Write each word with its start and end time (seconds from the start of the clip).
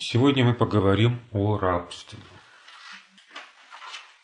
Сегодня 0.00 0.44
мы 0.44 0.54
поговорим 0.54 1.18
о 1.32 1.58
рабстве. 1.58 2.20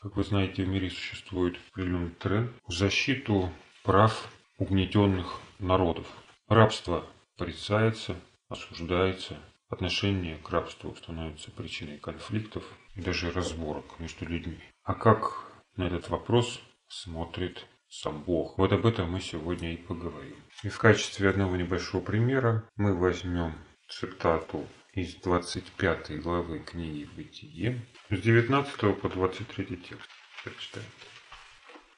Как 0.01 0.15
вы 0.15 0.23
знаете, 0.23 0.63
в 0.63 0.69
мире 0.69 0.89
существует 0.89 1.59
определенный 1.73 2.11
тренд 2.11 2.53
в 2.69 2.73
защиту 2.73 3.51
прав 3.83 4.29
угнетенных 4.59 5.41
народов. 5.59 6.07
Рабство 6.47 7.05
порицается, 7.37 8.15
осуждается, 8.49 9.37
отношение 9.69 10.37
к 10.37 10.49
рабству 10.51 10.95
становится 10.95 11.51
причиной 11.51 11.99
конфликтов 11.99 12.63
и 12.95 13.01
даже 13.01 13.33
разборок 13.33 13.99
между 13.99 14.27
людьми. 14.27 14.61
А 14.85 14.95
как 14.95 15.51
на 15.75 15.89
этот 15.89 16.09
вопрос 16.09 16.61
смотрит 16.87 17.67
сам 17.89 18.23
Бог? 18.23 18.59
Вот 18.59 18.73
об 18.73 18.87
этом 18.87 19.11
мы 19.11 19.21
сегодня 19.21 19.75
и 19.75 19.77
поговорим. 19.77 20.37
И 20.63 20.69
в 20.69 20.79
качестве 20.79 21.31
одного 21.31 21.57
небольшого 21.57 22.01
примера 22.01 22.63
мы 22.77 22.97
возьмем 22.97 23.55
цитату 23.89 24.69
из 24.95 25.17
25 25.17 26.23
главы 26.23 26.61
книги 26.61 27.09
«Бытие» 27.17 27.81
с 28.11 28.21
19 28.21 29.01
по 29.01 29.09
23 29.09 29.65
текст. 29.77 30.09
Прочитаем. 30.45 30.87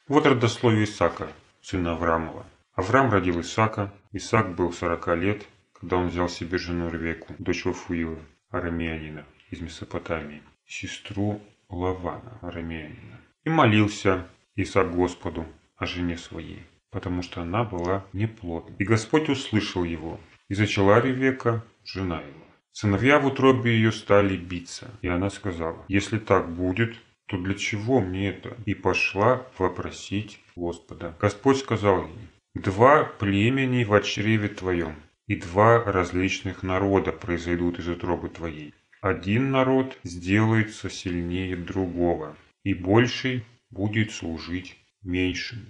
Вот 0.09 0.25
родословие 0.27 0.85
Исаака, 0.85 1.29
сына 1.61 1.93
Авраамова. 1.93 2.47
Авраам 2.75 3.11
родил 3.11 3.41
Исаака. 3.43 3.93
Исаак 4.13 4.55
был 4.55 4.73
40 4.73 5.09
лет, 5.19 5.47
когда 5.75 5.97
он 5.97 6.09
взял 6.09 6.29
себе 6.31 6.57
жену 6.57 6.89
Ревеку, 6.89 7.35
дочь 7.39 7.67
Вафуила, 7.67 8.19
арамеянина 8.49 9.27
из 9.51 9.61
Месопотамии, 9.61 10.43
сестру 10.67 11.43
Лавана, 11.69 12.39
арамеянина. 12.41 13.21
И 13.45 13.51
молился 13.51 14.27
Исаак 14.55 14.95
Господу 14.95 15.45
о 15.77 15.85
жене 15.85 16.17
своей, 16.17 16.63
потому 16.91 17.21
что 17.21 17.43
она 17.43 17.63
была 17.63 18.07
неплодна. 18.15 18.75
И 18.79 18.85
Господь 18.85 19.29
услышал 19.29 19.85
его, 19.85 20.19
и 20.49 20.55
зачала 20.55 20.99
Ревека, 20.99 21.63
жена 21.85 22.23
его. 22.23 22.46
Сыновья 22.79 23.19
в 23.19 23.27
утробе 23.27 23.75
ее 23.75 23.91
стали 23.91 24.37
биться, 24.37 24.91
и 25.01 25.09
она 25.09 25.31
сказала, 25.31 25.83
«Если 25.89 26.19
так 26.19 26.55
будет, 26.55 26.95
то 27.25 27.39
для 27.39 27.55
чего 27.55 28.03
мне 28.03 28.29
это?» 28.29 28.55
И 28.67 28.75
пошла 28.75 29.47
вопросить 29.57 30.41
Господа. 30.55 31.17
Господь 31.19 31.57
сказал 31.57 32.07
ей, 32.07 32.29
«Два 32.55 33.05
племени 33.05 33.83
в 33.85 33.99
чреве 34.03 34.49
твоем, 34.49 34.95
и 35.27 35.37
два 35.37 35.85
различных 35.85 36.63
народа 36.63 37.13
произойдут 37.13 37.79
из 37.79 37.89
утробы 37.89 38.29
твоей. 38.29 38.75
Один 39.01 39.51
народ 39.51 39.99
сделается 40.05 40.91
сильнее 40.91 41.57
другого, 41.57 42.37
и 42.63 42.75
больший 42.75 43.43
будет 43.71 44.13
служить 44.13 44.77
меньшему». 45.03 45.65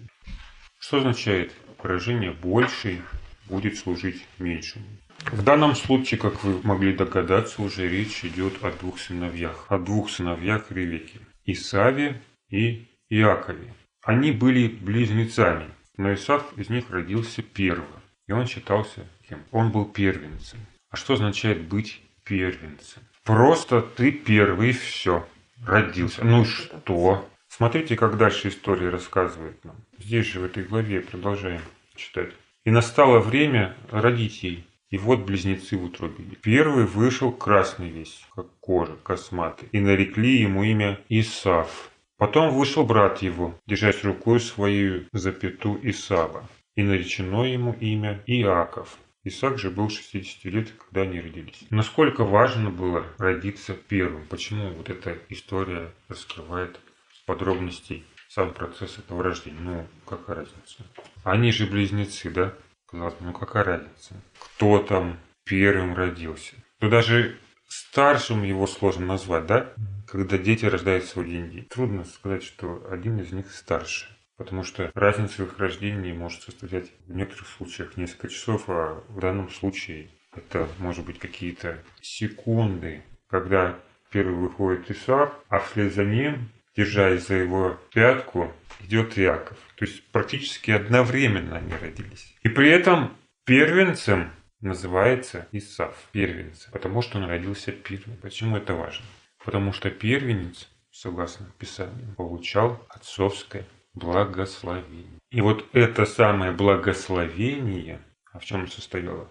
Что 0.81 0.97
означает 0.97 1.53
выражение 1.81 2.33
«больший 2.33 3.01
будет 3.49 3.77
служить 3.79 4.27
меньшему»? 4.41 4.87
В 5.33 5.43
данном 5.43 5.75
случае, 5.75 6.21
как 6.21 6.45
вы 6.45 6.61
могли 6.63 6.93
догадаться, 6.93 7.61
уже 7.61 7.89
речь 7.89 8.25
идет 8.25 8.63
о 8.63 8.71
двух 8.71 9.01
сыновьях. 9.01 9.67
О 9.69 9.79
двух 9.79 10.09
сыновьях 10.09 10.71
Ревеки. 10.71 11.21
Исаве 11.45 12.23
и 12.49 12.87
Иакове. 13.11 13.75
Они 14.05 14.31
были 14.31 14.69
близнецами, 14.69 15.69
но 15.97 16.15
Исав 16.15 16.57
из 16.57 16.69
них 16.71 16.91
родился 16.91 17.43
первым. 17.43 17.89
И 18.29 18.33
он 18.33 18.47
считался 18.47 19.07
кем? 19.29 19.43
Он 19.51 19.73
был 19.73 19.85
первенцем. 19.87 20.61
А 20.91 20.97
что 20.97 21.15
означает 21.15 21.63
быть 21.63 22.01
первенцем? 22.25 23.03
Просто 23.25 23.83
ты 23.83 24.13
первый, 24.13 24.73
все, 24.73 25.27
родился. 25.65 26.25
Ну 26.25 26.45
что? 26.45 27.29
Смотрите, 27.49 27.97
как 27.97 28.17
дальше 28.17 28.49
история 28.49 28.91
рассказывает 28.91 29.65
нам. 29.65 29.77
Здесь 29.99 30.27
же, 30.27 30.41
в 30.41 30.45
этой 30.45 30.63
главе, 30.63 31.01
продолжаем 31.01 31.63
читать. 31.97 32.31
И 32.65 32.71
настало 32.71 33.19
время 33.19 33.77
родить 33.91 34.43
ей 34.43 34.65
и 34.91 34.99
вот 34.99 35.21
близнецы 35.21 35.77
в 35.77 35.85
утробе. 35.85 36.25
Первый 36.43 36.87
вышел 36.87 37.33
красный 37.33 37.91
весь, 37.91 38.25
как 38.35 38.47
кожа, 38.61 38.97
косматый, 39.03 39.69
и 39.73 39.81
нарекли 39.81 40.41
ему 40.41 40.63
имя 40.65 41.01
Исав. 41.09 41.91
Потом 42.19 42.51
вышел 42.51 42.85
брат 42.85 43.21
его, 43.23 43.59
держась 43.67 44.03
рукой 44.05 44.41
свою 44.41 45.05
за 45.13 45.33
пету 45.33 45.79
Исава, 45.83 46.49
и 46.75 46.83
наречено 46.83 47.45
ему 47.45 47.75
имя 47.81 48.23
Иаков. 48.27 48.99
Исаак 49.27 49.59
же 49.59 49.71
был 49.71 49.91
60 49.91 50.45
лет, 50.45 50.71
когда 50.71 51.01
они 51.03 51.21
родились. 51.21 51.65
Насколько 51.71 52.23
важно 52.23 52.71
было 52.71 53.05
родиться 53.19 53.75
первым? 53.75 54.25
Почему 54.27 54.71
вот 54.71 54.89
эта 54.89 55.19
история 55.31 55.91
раскрывает 56.09 56.79
подробностей 57.27 58.05
сам 58.29 58.55
процесс 58.55 58.99
этого 58.99 59.25
рождения? 59.25 59.59
Ну, 59.61 59.87
какая 60.07 60.37
разница? 60.37 60.85
Они 61.25 61.51
же 61.51 61.67
близнецы, 61.67 62.31
да? 62.31 62.55
Казалось 62.87 63.15
ну 63.21 63.33
какая 63.33 63.65
разница? 63.65 64.15
Кто 64.39 64.79
там 64.79 65.19
первым 65.45 65.95
родился? 65.95 66.55
Ну 66.81 66.89
даже 66.89 67.39
старшим 67.69 68.43
его 68.43 68.67
сложно 68.67 69.07
назвать, 69.07 69.47
да? 69.47 69.73
Когда 70.07 70.39
дети 70.39 70.67
рождаются 70.67 71.19
в 71.19 71.23
один 71.23 71.51
день. 71.51 71.65
Трудно 71.65 72.05
сказать, 72.05 72.45
что 72.45 72.87
один 72.91 73.19
из 73.19 73.33
них 73.33 73.51
старше. 73.51 74.17
Потому 74.37 74.63
что 74.63 74.91
разница 74.95 75.43
в 75.43 75.47
их 75.47 75.59
рождении 75.59 76.13
может 76.13 76.43
составлять 76.43 76.93
в 77.07 77.15
некоторых 77.15 77.49
случаях 77.49 77.97
несколько 77.97 78.29
часов, 78.29 78.65
а 78.69 79.03
в 79.09 79.19
данном 79.19 79.51
случае 79.51 80.11
это 80.35 80.69
может 80.79 81.07
быть 81.07 81.19
какие-то 81.19 81.83
секунды, 82.03 83.03
когда 83.29 83.79
первый 84.11 84.37
выходит 84.37 84.91
Исаак, 84.91 85.35
а 85.49 85.59
вслед 85.59 85.95
за 85.95 86.05
ним, 86.05 86.51
держась 86.77 87.27
за 87.27 87.35
его 87.35 87.79
пятку, 87.93 88.53
идет 88.81 89.19
Иаков. 89.19 89.59
То 89.77 89.85
есть 89.85 90.05
практически 90.11 90.71
одновременно 90.71 91.57
они 91.57 91.73
родились. 91.73 92.35
И 92.43 92.49
при 92.49 92.69
этом 92.71 93.17
первенцем 93.45 94.31
называется 94.61 95.49
Исав, 95.53 95.97
первенец, 96.13 96.69
потому 96.73 97.03
что 97.03 97.19
он 97.19 97.25
родился 97.25 97.73
первым. 97.73 98.17
Почему 98.19 98.57
это 98.57 98.75
важно? 98.75 99.07
Потому 99.45 99.73
что 99.73 99.91
первенец, 99.91 100.69
согласно 100.91 101.47
Писанию, 101.59 102.15
получал 102.17 102.85
отцовское 102.89 103.65
благословение. 103.95 105.21
И 105.31 105.41
вот 105.41 105.67
это 105.73 106.05
самое 106.05 106.53
благословение, 106.53 108.01
а 108.33 108.39
в 108.39 108.45
чем 108.45 108.69
состояло? 108.69 109.29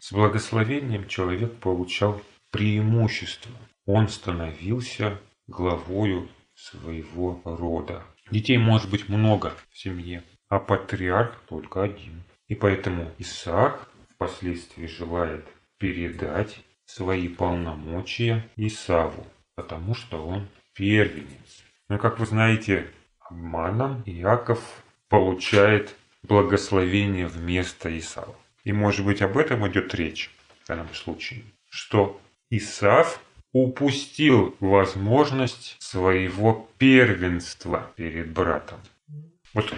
С 0.00 0.12
благословением 0.12 1.06
человек 1.06 1.54
получал 1.60 2.20
преимущество. 2.50 3.52
Он 3.86 4.08
становился 4.08 5.18
главою 5.50 6.28
своего 6.54 7.40
рода. 7.44 8.02
Детей 8.30 8.58
может 8.58 8.90
быть 8.90 9.08
много 9.08 9.52
в 9.70 9.78
семье, 9.78 10.22
а 10.48 10.58
патриарх 10.58 11.38
только 11.48 11.82
один. 11.82 12.22
И 12.46 12.54
поэтому 12.54 13.10
Исаак 13.18 13.88
впоследствии 14.14 14.86
желает 14.86 15.44
передать 15.78 16.60
свои 16.84 17.28
полномочия 17.28 18.48
Исаву, 18.56 19.26
потому 19.54 19.94
что 19.94 20.26
он 20.26 20.48
первенец. 20.74 21.64
Но, 21.88 21.98
как 21.98 22.18
вы 22.18 22.26
знаете, 22.26 22.86
обманом 23.18 24.02
Иаков 24.06 24.60
получает 25.08 25.96
благословение 26.22 27.26
вместо 27.26 27.96
Исава. 27.98 28.36
И, 28.64 28.72
может 28.72 29.04
быть, 29.04 29.22
об 29.22 29.38
этом 29.38 29.66
идет 29.68 29.94
речь 29.94 30.30
в 30.62 30.68
данном 30.68 30.92
случае, 30.94 31.42
что 31.68 32.20
Исав 32.50 33.20
упустил 33.52 34.54
возможность 34.60 35.76
своего 35.80 36.68
первенства 36.78 37.90
перед 37.96 38.30
братом. 38.32 38.80
Вот 39.52 39.72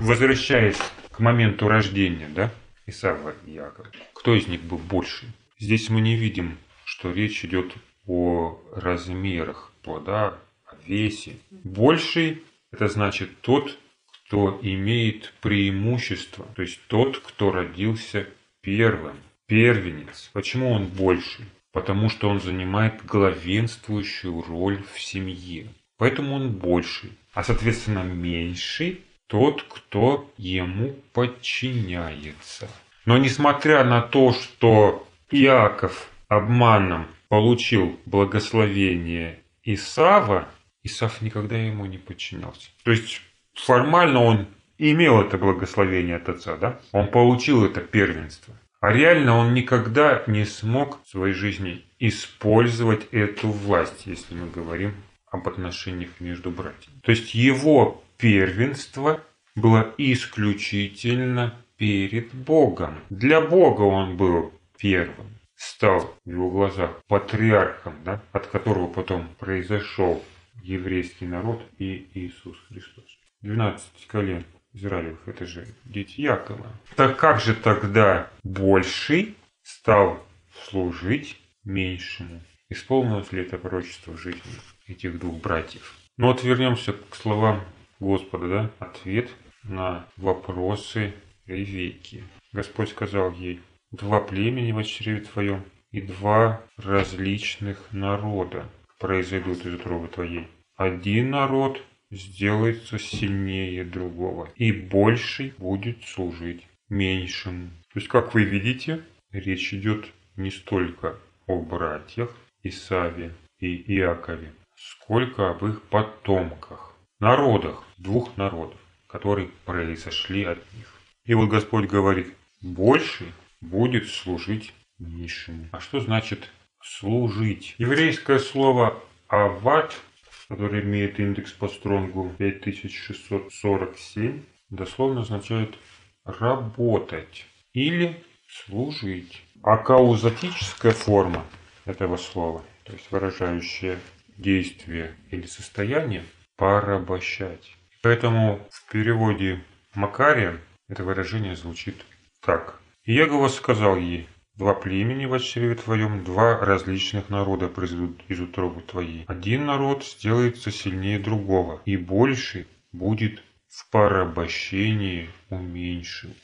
возвращаясь 0.00 0.78
к 1.10 1.20
моменту 1.20 1.68
рождения, 1.68 2.28
да, 2.28 2.50
Исава 2.86 3.34
и 3.46 3.52
Якова, 3.52 3.88
кто 4.14 4.34
из 4.34 4.46
них 4.48 4.62
был 4.62 4.78
больше? 4.78 5.26
Здесь 5.58 5.90
мы 5.90 6.00
не 6.00 6.16
видим, 6.16 6.56
что 6.84 7.12
речь 7.12 7.44
идет 7.44 7.74
о 8.06 8.58
размерах 8.74 9.72
плода, 9.82 10.38
о 10.64 10.76
весе. 10.86 11.36
Больший– 11.50 12.42
это 12.72 12.88
значит 12.88 13.40
тот, 13.42 13.78
кто 14.26 14.58
имеет 14.62 15.34
преимущество, 15.42 16.46
то 16.56 16.62
есть 16.62 16.80
тот, 16.86 17.18
кто 17.18 17.50
родился 17.52 18.26
первым, 18.62 19.16
первенец. 19.46 20.30
Почему 20.32 20.70
он 20.70 20.86
больше? 20.86 21.44
Потому 21.72 22.08
что 22.08 22.28
он 22.28 22.40
занимает 22.40 23.04
главенствующую 23.04 24.42
роль 24.42 24.82
в 24.92 25.00
семье. 25.00 25.68
Поэтому 25.98 26.36
он 26.36 26.52
больший, 26.52 27.12
а 27.34 27.44
соответственно 27.44 28.02
меньший 28.02 29.00
тот, 29.26 29.62
кто 29.62 30.32
ему 30.36 30.96
подчиняется. 31.12 32.68
Но 33.04 33.18
несмотря 33.18 33.84
на 33.84 34.02
то, 34.02 34.32
что 34.32 35.06
Иаков 35.30 36.10
обманом 36.28 37.06
получил 37.28 37.98
благословение 38.06 39.38
Исава, 39.62 40.48
Исав 40.82 41.20
никогда 41.22 41.56
ему 41.56 41.86
не 41.86 41.98
подчинялся. 41.98 42.70
То 42.82 42.90
есть 42.90 43.20
формально 43.54 44.22
он 44.22 44.46
имел 44.78 45.20
это 45.20 45.38
благословение 45.38 46.16
от 46.16 46.28
отца, 46.28 46.56
да? 46.56 46.80
Он 46.92 47.06
получил 47.08 47.64
это 47.64 47.80
первенство. 47.80 48.54
А 48.80 48.92
реально 48.92 49.36
он 49.36 49.52
никогда 49.52 50.22
не 50.26 50.46
смог 50.46 51.02
в 51.04 51.08
своей 51.08 51.34
жизни 51.34 51.84
использовать 51.98 53.06
эту 53.12 53.48
власть, 53.48 54.06
если 54.06 54.34
мы 54.34 54.48
говорим 54.48 54.94
об 55.30 55.46
отношениях 55.46 56.10
между 56.18 56.50
братьями. 56.50 56.98
То 57.02 57.10
есть 57.10 57.34
его 57.34 58.02
первенство 58.16 59.20
было 59.54 59.94
исключительно 59.98 61.54
перед 61.76 62.32
Богом. 62.32 62.98
Для 63.10 63.40
Бога 63.40 63.82
он 63.82 64.16
был 64.16 64.52
первым. 64.78 65.26
стал 65.54 66.16
в 66.24 66.30
его 66.30 66.50
глазах 66.50 67.02
патриархом, 67.06 67.94
да, 68.02 68.22
от 68.32 68.46
которого 68.46 68.86
потом 68.86 69.28
произошел 69.38 70.24
еврейский 70.62 71.26
народ 71.26 71.62
и 71.78 72.08
Иисус 72.14 72.56
Христос. 72.68 73.04
12 73.42 74.06
колен 74.06 74.44
Израилев, 74.72 75.18
это 75.26 75.46
же 75.46 75.66
дети 75.84 76.20
Якова. 76.20 76.66
Так 76.96 77.18
как 77.18 77.40
же 77.40 77.54
тогда 77.54 78.30
больший 78.44 79.36
стал 79.62 80.24
служить 80.64 81.40
меньшему? 81.64 82.40
Исполнилось 82.68 83.32
ли 83.32 83.42
это 83.42 83.58
пророчество 83.58 84.12
в 84.12 84.18
жизни 84.18 84.40
этих 84.86 85.18
двух 85.18 85.40
братьев? 85.40 85.96
Ну 86.16 86.28
вот 86.28 86.44
вернемся 86.44 86.92
к 86.92 87.16
словам 87.16 87.64
Господа, 87.98 88.48
да? 88.48 88.70
Ответ 88.78 89.30
на 89.64 90.06
вопросы 90.16 91.14
Ревекки. 91.46 92.22
Господь 92.52 92.90
сказал 92.90 93.32
ей, 93.32 93.60
два 93.90 94.20
племени 94.20 94.72
в 94.72 94.82
чреве 94.84 95.20
твоем 95.20 95.64
и 95.90 96.00
два 96.00 96.62
различных 96.76 97.92
народа 97.92 98.68
произойдут 98.98 99.66
из 99.66 99.74
утробы 99.74 100.08
твоей. 100.08 100.46
Один 100.76 101.30
народ 101.30 101.82
сделается 102.10 102.98
сильнее 102.98 103.84
другого, 103.84 104.50
и 104.56 104.72
больший 104.72 105.54
будет 105.58 106.04
служить 106.04 106.66
меньшему. 106.88 107.68
То 107.92 107.98
есть, 107.98 108.08
как 108.08 108.34
вы 108.34 108.44
видите, 108.44 109.04
речь 109.32 109.72
идет 109.72 110.06
не 110.36 110.50
столько 110.50 111.16
о 111.46 111.60
братьях 111.60 112.34
Исаве 112.62 113.34
и 113.58 113.96
Иакове, 113.96 114.52
сколько 114.76 115.50
об 115.50 115.64
их 115.64 115.82
потомках, 115.82 116.94
народах, 117.18 117.84
двух 117.98 118.36
народов, 118.36 118.80
которые 119.06 119.50
произошли 119.64 120.44
от 120.44 120.58
них. 120.74 121.00
И 121.24 121.34
вот 121.34 121.48
Господь 121.48 121.88
говорит, 121.88 122.34
больший 122.60 123.32
будет 123.60 124.08
служить 124.08 124.72
низшему. 124.98 125.68
А 125.72 125.80
что 125.80 126.00
значит 126.00 126.48
служить? 126.82 127.74
Еврейское 127.78 128.38
слово 128.38 129.02
«ават», 129.28 130.00
которое 130.50 130.82
имеет 130.82 131.18
индекс 131.20 131.52
по 131.52 131.68
стронгу 131.68 132.34
5647, 132.36 134.42
дословно 134.68 135.20
означает 135.20 135.76
«работать» 136.24 137.46
или 137.72 138.20
«служить». 138.48 139.44
А 139.62 139.76
каузатическая 139.76 140.90
форма 140.90 141.44
этого 141.84 142.16
слова, 142.16 142.64
то 142.82 142.92
есть 142.92 143.12
выражающая 143.12 144.00
действие 144.38 145.14
или 145.30 145.46
состояние, 145.46 146.24
порабощать. 146.56 147.76
Поэтому 148.02 148.66
в 148.70 148.90
переводе 148.90 149.62
Макария 149.94 150.58
это 150.88 151.04
выражение 151.04 151.54
звучит 151.54 151.94
так. 152.40 152.80
Иегова 153.04 153.46
сказал 153.46 153.96
ей, 153.96 154.26
Два 154.60 154.74
племени 154.74 155.24
в 155.24 155.38
чреве 155.38 155.74
твоем, 155.74 156.22
два 156.22 156.58
различных 156.58 157.30
народа 157.30 157.68
произойдут 157.68 158.20
из 158.28 158.40
утробы 158.40 158.82
твоей. 158.82 159.24
Один 159.26 159.64
народ 159.64 160.04
сделается 160.04 160.70
сильнее 160.70 161.18
другого, 161.18 161.80
и 161.86 161.96
больше 161.96 162.66
будет 162.92 163.42
в 163.68 163.90
порабощении 163.90 165.30
уменьшен. 165.48 166.34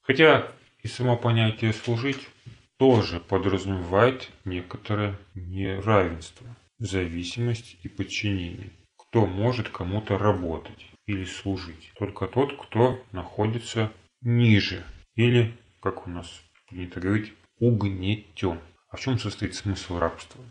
Хотя 0.00 0.50
и 0.82 0.88
само 0.88 1.18
понятие 1.18 1.74
«служить» 1.74 2.30
тоже 2.78 3.20
подразумевает 3.20 4.30
некоторое 4.46 5.18
неравенство, 5.34 6.46
зависимость 6.78 7.76
и 7.82 7.88
подчинение. 7.90 8.70
Кто 8.96 9.26
может 9.26 9.68
кому-то 9.68 10.16
работать 10.16 10.86
или 11.04 11.26
служить? 11.26 11.92
Только 11.98 12.26
тот, 12.26 12.56
кто 12.56 13.04
находится 13.12 13.92
ниже 14.22 14.82
или, 15.14 15.54
как 15.82 16.06
у 16.06 16.10
нас 16.10 16.42
принято 16.66 17.00
говорить, 17.00 17.34
угнетен. 17.60 18.58
А 18.88 18.96
в 18.96 19.00
чем 19.00 19.18
состоит 19.18 19.54
смысл 19.54 19.98
рабства? 19.98 20.42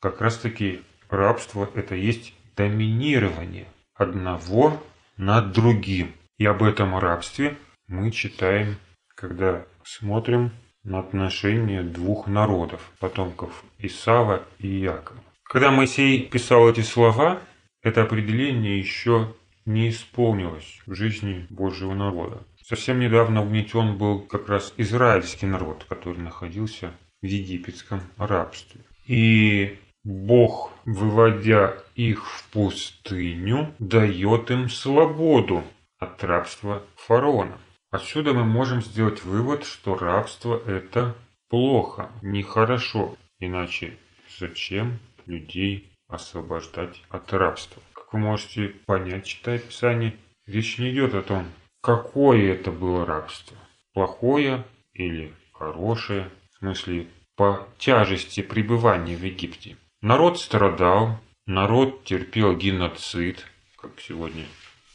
Как 0.00 0.20
раз 0.20 0.38
таки 0.38 0.80
рабство 1.10 1.68
это 1.74 1.94
есть 1.94 2.34
доминирование 2.56 3.66
одного 3.94 4.82
над 5.16 5.52
другим. 5.52 6.12
И 6.38 6.46
об 6.46 6.62
этом 6.62 6.98
рабстве 6.98 7.56
мы 7.86 8.10
читаем, 8.10 8.76
когда 9.14 9.66
смотрим 9.84 10.52
на 10.82 11.00
отношения 11.00 11.82
двух 11.82 12.26
народов, 12.26 12.90
потомков 12.98 13.64
Исава 13.78 14.42
и 14.58 14.68
Якова. 14.68 15.20
Когда 15.44 15.70
Моисей 15.70 16.26
писал 16.26 16.68
эти 16.68 16.80
слова, 16.80 17.40
это 17.82 18.02
определение 18.02 18.78
еще 18.78 19.34
не 19.64 19.90
исполнилось 19.90 20.80
в 20.86 20.94
жизни 20.94 21.46
Божьего 21.50 21.94
народа. 21.94 22.42
Совсем 22.62 23.00
недавно 23.00 23.42
угнетен 23.42 23.98
был 23.98 24.20
как 24.20 24.48
раз 24.48 24.72
израильский 24.76 25.46
народ, 25.46 25.84
который 25.88 26.18
находился 26.18 26.92
в 27.20 27.26
египетском 27.26 28.00
рабстве. 28.16 28.80
И 29.06 29.78
Бог, 30.04 30.72
выводя 30.84 31.76
их 31.94 32.24
в 32.24 32.48
пустыню, 32.50 33.74
дает 33.78 34.50
им 34.50 34.68
свободу 34.68 35.64
от 35.98 36.22
рабства 36.24 36.82
фараона. 36.96 37.58
Отсюда 37.90 38.32
мы 38.32 38.44
можем 38.44 38.80
сделать 38.80 39.22
вывод, 39.24 39.64
что 39.64 39.96
рабство 39.96 40.60
это 40.66 41.14
плохо, 41.48 42.10
нехорошо. 42.22 43.16
Иначе 43.38 43.98
зачем 44.38 44.98
людей 45.26 45.92
освобождать 46.08 47.02
от 47.08 47.32
рабства? 47.32 47.82
Как 47.92 48.12
вы 48.12 48.20
можете 48.20 48.68
понять, 48.86 49.26
читая 49.26 49.58
Писание, 49.58 50.16
речь 50.46 50.78
не 50.78 50.90
идет 50.90 51.14
о 51.14 51.22
том, 51.22 51.46
какое 51.82 52.54
это 52.54 52.70
было 52.70 53.04
рабство? 53.04 53.56
Плохое 53.92 54.64
или 54.94 55.34
хорошее? 55.52 56.30
В 56.54 56.58
смысле, 56.58 57.08
по 57.36 57.68
тяжести 57.78 58.40
пребывания 58.40 59.16
в 59.16 59.24
Египте. 59.24 59.76
Народ 60.00 60.40
страдал, 60.40 61.20
народ 61.46 62.04
терпел 62.04 62.56
геноцид, 62.56 63.46
как 63.76 64.00
сегодня 64.00 64.44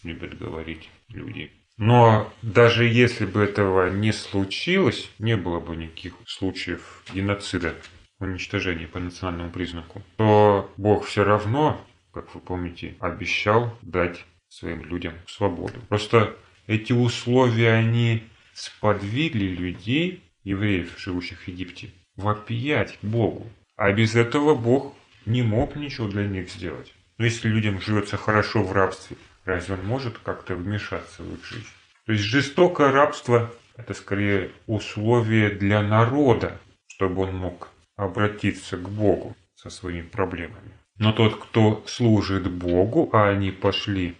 любят 0.03 0.37
говорить 0.37 0.89
люди. 1.09 1.51
Но 1.77 2.31
даже 2.41 2.85
если 2.85 3.25
бы 3.25 3.41
этого 3.41 3.89
не 3.89 4.11
случилось, 4.11 5.11
не 5.19 5.37
было 5.37 5.59
бы 5.59 5.75
никаких 5.75 6.15
случаев 6.25 7.03
геноцида, 7.13 7.75
уничтожения 8.19 8.87
по 8.87 8.99
национальному 8.99 9.51
признаку, 9.51 10.01
то 10.15 10.71
Бог 10.77 11.05
все 11.05 11.23
равно, 11.23 11.79
как 12.11 12.33
вы 12.33 12.41
помните, 12.41 12.95
обещал 12.99 13.77
дать 13.83 14.25
своим 14.49 14.83
людям 14.85 15.13
свободу. 15.27 15.79
Просто 15.87 16.35
эти 16.67 16.93
условия, 16.93 17.73
они 17.73 18.23
сподвигли 18.53 19.45
людей, 19.45 20.23
евреев, 20.43 20.93
живущих 20.97 21.39
в 21.39 21.47
Египте, 21.47 21.89
вопиять 22.15 22.97
Богу. 23.01 23.49
А 23.75 23.91
без 23.91 24.15
этого 24.15 24.55
Бог 24.55 24.95
не 25.25 25.41
мог 25.41 25.75
ничего 25.75 26.07
для 26.07 26.27
них 26.27 26.49
сделать. 26.49 26.93
Но 27.17 27.25
если 27.25 27.49
людям 27.49 27.81
живется 27.81 28.17
хорошо 28.17 28.63
в 28.63 28.71
рабстве, 28.71 29.17
разве 29.45 29.75
он 29.75 29.85
может 29.85 30.17
как-то 30.19 30.55
вмешаться 30.55 31.23
в 31.23 31.33
их 31.33 31.45
жизнь? 31.45 31.67
То 32.05 32.13
есть 32.13 32.23
жестокое 32.23 32.91
рабство– 32.91 33.51
это 33.75 33.93
скорее 33.93 34.51
условие 34.65 35.49
для 35.49 35.81
народа, 35.81 36.59
чтобы 36.87 37.23
он 37.23 37.35
мог 37.35 37.69
обратиться 37.95 38.77
к 38.77 38.89
Богу 38.89 39.35
со 39.55 39.69
своими 39.69 40.03
проблемами. 40.03 40.71
Но 40.97 41.11
тот, 41.11 41.43
кто 41.43 41.83
служит 41.87 42.49
Богу, 42.49 43.09
а 43.13 43.29
они 43.29 43.51
пошли 43.51 44.15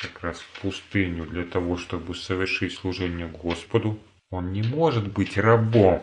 как 0.00 0.22
раз 0.22 0.40
в 0.40 0.60
пустыню 0.60 1.26
для 1.26 1.44
того, 1.44 1.76
чтобы 1.76 2.14
совершить 2.14 2.74
служение 2.74 3.26
Господу, 3.26 3.98
он 4.30 4.52
не 4.52 4.62
может 4.62 5.12
быть 5.12 5.36
рабом 5.36 6.02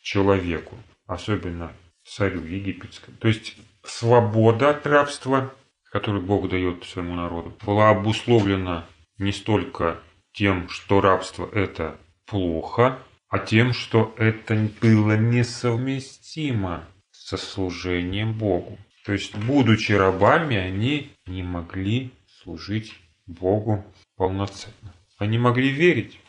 человеку, 0.00 0.76
особенно 1.06 1.72
царю 2.04 2.44
египетскому. 2.44 3.16
То 3.18 3.28
есть 3.28 3.56
свобода 3.84 4.70
от 4.70 4.86
рабства, 4.86 5.54
которую 5.90 6.24
Бог 6.24 6.48
дает 6.48 6.84
своему 6.84 7.14
народу, 7.14 7.56
была 7.64 7.90
обусловлена 7.90 8.86
не 9.18 9.32
столько 9.32 10.00
тем, 10.32 10.68
что 10.68 11.00
рабство 11.00 11.48
это 11.52 11.98
плохо, 12.26 12.98
а 13.28 13.38
тем, 13.38 13.72
что 13.72 14.14
это 14.18 14.68
было 14.80 15.16
несовместимо 15.16 16.88
со 17.10 17.36
служением 17.36 18.32
Богу. 18.32 18.78
То 19.04 19.12
есть, 19.12 19.36
будучи 19.36 19.92
рабами, 19.92 20.56
они 20.56 21.12
не 21.26 21.42
могли 21.42 22.12
служить 22.42 22.94
Богу 23.32 23.84
полноценно. 24.16 24.94
Они 25.18 25.38
могли 25.38 25.68
верить, 25.70 26.20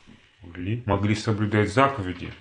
могли, 0.42 0.84
могли 0.86 1.16
соблюдать 1.16 1.74
заповеди. 1.74 2.32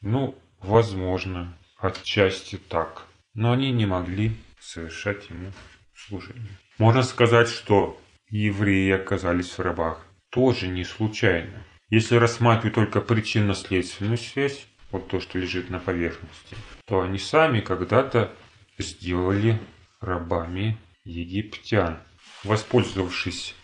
Ну, 0.00 0.36
возможно, 0.60 1.56
отчасти 1.78 2.56
так. 2.56 3.06
Но 3.34 3.52
они 3.52 3.72
не 3.72 3.86
могли 3.86 4.32
совершать 4.60 5.28
ему 5.30 5.52
служение. 5.94 6.56
Можно 6.78 7.02
сказать, 7.02 7.48
что 7.48 8.00
евреи 8.28 8.92
оказались 8.92 9.50
в 9.50 9.60
рабах 9.60 10.06
тоже 10.30 10.68
не 10.68 10.84
случайно. 10.84 11.62
Если 11.88 12.16
рассматривать 12.16 12.74
только 12.74 13.00
причинно-следственную 13.00 14.18
связь, 14.18 14.66
вот 14.90 15.08
то, 15.08 15.20
что 15.20 15.38
лежит 15.38 15.70
на 15.70 15.78
поверхности, 15.78 16.56
то 16.84 17.00
они 17.00 17.18
сами 17.18 17.60
когда-то 17.60 18.32
сделали 18.78 19.60
рабами 20.00 20.78
египтян, 21.04 21.98
воспользовавшись 22.44 23.54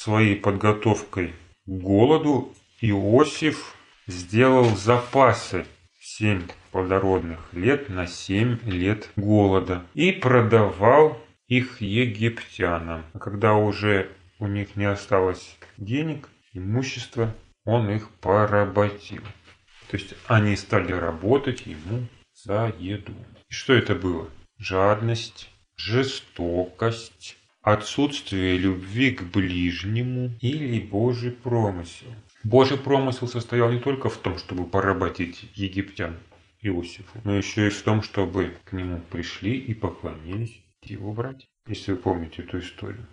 своей 0.00 0.34
подготовкой 0.34 1.34
к 1.66 1.68
голоду 1.68 2.54
Иосиф 2.80 3.74
сделал 4.06 4.64
запасы 4.76 5.66
7 6.00 6.48
плодородных 6.72 7.52
лет 7.52 7.90
на 7.90 8.06
семь 8.06 8.58
лет 8.64 9.10
голода 9.16 9.84
и 9.92 10.12
продавал 10.12 11.20
их 11.48 11.82
египтянам. 11.82 13.04
А 13.12 13.18
когда 13.18 13.54
уже 13.54 14.08
у 14.38 14.46
них 14.46 14.74
не 14.74 14.86
осталось 14.86 15.58
денег, 15.76 16.30
имущества, 16.54 17.34
он 17.66 17.90
их 17.90 18.08
поработил. 18.22 19.22
То 19.90 19.98
есть 19.98 20.14
они 20.26 20.56
стали 20.56 20.92
работать 20.92 21.66
ему 21.66 22.06
за 22.32 22.74
еду. 22.78 23.12
И 23.50 23.52
что 23.52 23.74
это 23.74 23.94
было? 23.94 24.30
Жадность, 24.56 25.50
жестокость, 25.76 27.36
отсутствие 27.62 28.56
любви 28.56 29.10
к 29.10 29.22
ближнему 29.22 30.32
или 30.40 30.80
Божий 30.80 31.30
промысел. 31.30 32.08
Божий 32.42 32.78
промысел 32.78 33.28
состоял 33.28 33.70
не 33.70 33.78
только 33.78 34.08
в 34.08 34.16
том, 34.16 34.38
чтобы 34.38 34.64
поработить 34.64 35.50
египтян 35.54 36.16
Иосифу, 36.62 37.20
но 37.24 37.36
еще 37.36 37.66
и 37.66 37.70
в 37.70 37.82
том, 37.82 38.02
чтобы 38.02 38.56
к 38.64 38.72
нему 38.72 39.00
пришли 39.10 39.58
и 39.58 39.74
поклонились 39.74 40.62
его 40.82 41.12
братья. 41.12 41.46
Если 41.66 41.92
вы 41.92 41.98
помните 41.98 42.42
эту 42.42 42.60
историю. 42.60 43.06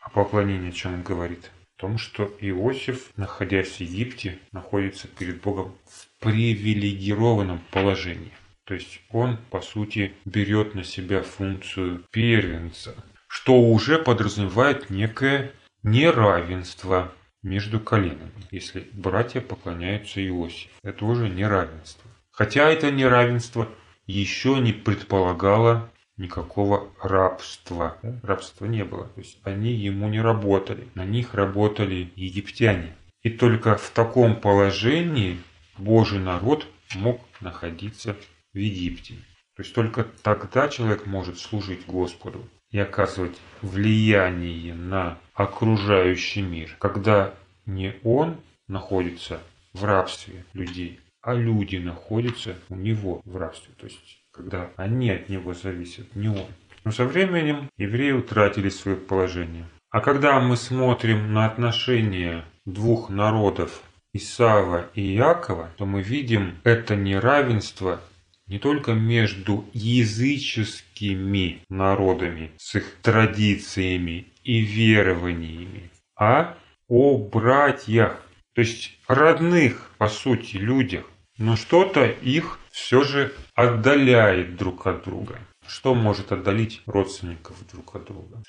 А 0.00 0.10
поклонение 0.10 0.70
о 0.70 0.72
чем 0.72 0.94
он 0.94 1.02
говорит? 1.02 1.50
О 1.76 1.80
том, 1.80 1.98
что 1.98 2.24
Иосиф, 2.40 3.12
находясь 3.16 3.76
в 3.76 3.80
Египте, 3.80 4.38
находится 4.50 5.06
перед 5.06 5.40
Богом 5.40 5.74
в 5.86 6.08
привилегированном 6.20 7.60
положении. 7.70 8.32
То 8.64 8.74
есть 8.74 9.00
он, 9.10 9.38
по 9.50 9.60
сути, 9.60 10.12
берет 10.24 10.74
на 10.74 10.84
себя 10.84 11.22
функцию 11.22 12.04
первенца, 12.10 12.94
что 13.32 13.58
уже 13.58 13.98
подразумевает 13.98 14.90
некое 14.90 15.52
неравенство 15.82 17.10
между 17.42 17.80
коленами, 17.80 18.30
если 18.50 18.86
братья 18.92 19.40
поклоняются 19.40 20.24
Иосифу. 20.24 20.68
Это 20.84 21.06
уже 21.06 21.30
неравенство. 21.30 22.10
Хотя 22.30 22.68
это 22.68 22.90
неравенство 22.90 23.70
еще 24.06 24.58
не 24.60 24.74
предполагало 24.74 25.90
никакого 26.18 26.90
рабства. 27.02 27.96
Рабства 28.22 28.66
не 28.66 28.84
было. 28.84 29.06
То 29.06 29.20
есть 29.20 29.38
они 29.44 29.72
ему 29.72 30.08
не 30.08 30.20
работали. 30.20 30.86
На 30.94 31.06
них 31.06 31.32
работали 31.32 32.12
египтяне. 32.14 32.94
И 33.22 33.30
только 33.30 33.76
в 33.76 33.88
таком 33.90 34.38
положении 34.38 35.40
Божий 35.78 36.18
народ 36.18 36.66
мог 36.94 37.22
находиться 37.40 38.14
в 38.52 38.58
Египте. 38.58 39.14
То 39.56 39.62
есть 39.62 39.74
только 39.74 40.04
тогда 40.22 40.68
человек 40.68 41.06
может 41.06 41.38
служить 41.38 41.86
Господу 41.86 42.46
и 42.72 42.78
оказывать 42.78 43.38
влияние 43.60 44.74
на 44.74 45.18
окружающий 45.34 46.42
мир, 46.42 46.76
когда 46.80 47.34
не 47.66 47.94
он 48.02 48.36
находится 48.66 49.40
в 49.72 49.84
рабстве 49.84 50.44
людей, 50.52 50.98
а 51.22 51.34
люди 51.34 51.76
находятся 51.76 52.56
у 52.68 52.74
него 52.74 53.22
в 53.24 53.36
рабстве. 53.36 53.72
То 53.78 53.86
есть 53.86 54.22
когда 54.32 54.70
они 54.76 55.10
от 55.10 55.28
него 55.28 55.54
зависят, 55.54 56.16
не 56.16 56.28
он. 56.28 56.46
Но 56.84 56.90
со 56.90 57.04
временем 57.04 57.68
евреи 57.76 58.12
утратили 58.12 58.70
свое 58.70 58.96
положение. 58.96 59.66
А 59.90 60.00
когда 60.00 60.40
мы 60.40 60.56
смотрим 60.56 61.32
на 61.32 61.46
отношения 61.46 62.44
двух 62.64 63.10
народов 63.10 63.82
Исава 64.14 64.86
и 64.94 65.02
Якова, 65.02 65.68
то 65.76 65.86
мы 65.86 66.02
видим 66.02 66.56
это 66.64 66.96
неравенство 66.96 68.00
не 68.46 68.58
только 68.58 68.92
между 68.92 69.64
языческими 69.72 71.62
народами 71.68 72.52
с 72.58 72.74
их 72.74 72.96
традициями 73.02 74.26
и 74.44 74.60
верованиями, 74.60 75.90
а 76.16 76.56
о 76.88 77.16
братьях, 77.16 78.20
то 78.54 78.60
есть 78.60 78.98
родных, 79.08 79.90
по 79.98 80.08
сути, 80.08 80.56
людях. 80.56 81.06
Но 81.38 81.56
что-то 81.56 82.04
их 82.04 82.58
все 82.70 83.02
же 83.02 83.32
отдаляет 83.54 84.56
друг 84.56 84.86
от 84.86 85.04
друга. 85.04 85.38
Что 85.66 85.94
может 85.94 86.32
отдалить 86.32 86.82
родственников 86.86 87.56
друг 87.72 87.96
от 87.96 88.04
друга? 88.04 88.42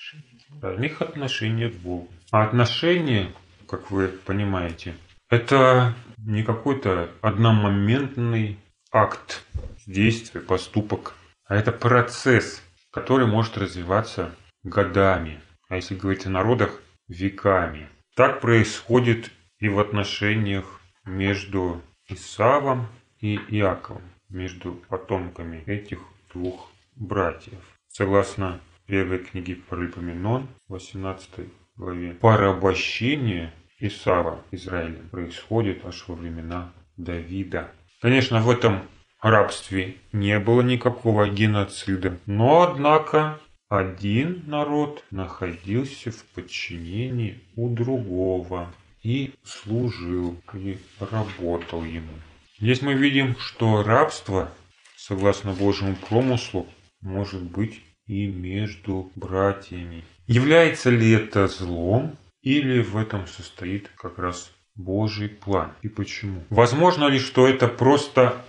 Их 0.84 1.02
отношение 1.02 1.70
к 1.70 1.76
Богу. 1.76 2.10
А 2.32 2.44
отношения, 2.44 3.32
как 3.68 3.92
вы 3.92 4.10
понимаете, 4.10 4.96
это 5.30 5.96
не 6.18 6.44
какой-то 6.44 7.10
одномоментный 7.22 8.60
акт 8.94 9.44
действия, 9.88 10.40
поступок, 10.40 11.16
а 11.46 11.56
это 11.56 11.72
процесс, 11.72 12.62
который 12.92 13.26
может 13.26 13.58
развиваться 13.58 14.34
годами, 14.64 15.42
а 15.68 15.76
если 15.76 15.96
говорить 15.96 16.26
о 16.28 16.30
народах, 16.30 16.80
веками. 17.08 17.90
Так 18.16 18.40
происходит 18.40 19.32
и 19.60 19.68
в 19.68 19.80
отношениях 19.80 20.80
между 21.04 21.82
Исавом 22.08 22.88
и 23.20 23.36
Иаковом, 23.36 24.04
между 24.30 24.74
потомками 24.88 25.64
этих 25.66 26.00
двух 26.34 26.70
братьев. 26.96 27.60
Согласно 27.88 28.62
первой 28.86 29.20
книге 29.20 29.56
Паралипоменон, 29.56 30.48
18 30.68 31.30
главе, 31.76 32.14
порабощение 32.14 33.52
Исава 33.80 34.44
Израилем 34.52 35.10
происходит 35.10 35.84
аж 35.86 36.08
во 36.08 36.16
времена 36.16 36.72
Давида. 36.98 37.72
Конечно, 38.04 38.42
в 38.42 38.50
этом 38.50 38.82
рабстве 39.22 39.96
не 40.12 40.38
было 40.38 40.60
никакого 40.60 41.30
геноцида, 41.30 42.20
но 42.26 42.64
однако 42.64 43.40
один 43.70 44.44
народ 44.46 45.06
находился 45.10 46.12
в 46.12 46.22
подчинении 46.36 47.40
у 47.56 47.70
другого 47.70 48.74
и 49.04 49.34
служил 49.46 50.38
и 50.54 50.78
работал 51.00 51.86
ему. 51.86 52.12
Здесь 52.60 52.82
мы 52.82 52.94
видим, 52.94 53.38
что 53.40 53.84
рабство, 53.84 54.52
согласно 54.98 55.54
Божьему 55.54 55.96
промыслу, 55.96 56.68
может 57.00 57.42
быть 57.42 57.80
и 58.06 58.28
между 58.28 59.14
братьями. 59.16 60.04
Является 60.28 60.90
ли 60.90 61.10
это 61.12 61.48
злом 61.48 62.18
или 62.42 62.82
в 62.82 62.98
этом 62.98 63.28
состоит 63.28 63.88
как 63.96 64.20
раз 64.20 64.52
Божий 64.76 65.30
план? 65.30 65.74
И 65.82 65.90
почему? 65.90 66.44
Возможно 66.50 67.06
ли, 67.08 67.20
что 67.20 67.48
это 67.48 67.68
просто 67.68 68.44